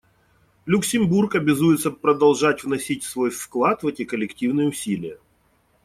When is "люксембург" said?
0.65-1.35